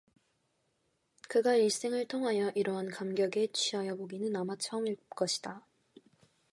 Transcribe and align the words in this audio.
그가 1.27 1.53
일생을 1.53 2.07
통하여 2.07 2.49
이러한 2.55 2.89
감격에 2.89 3.49
취하여 3.53 3.95
보기는 3.95 4.35
아마 4.35 4.55
처음일 4.55 4.97
것이다. 5.11 5.63